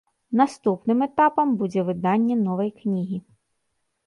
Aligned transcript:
Наступным 0.39 1.03
этапам 1.07 1.47
будзе 1.59 1.81
выданне 1.91 2.35
новай 2.47 2.69
кнігі. 2.79 3.17